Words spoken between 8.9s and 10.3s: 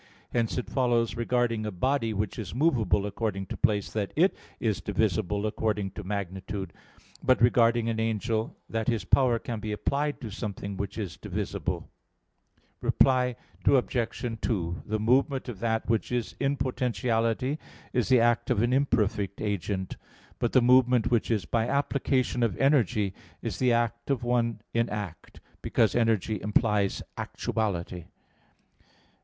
power can be applied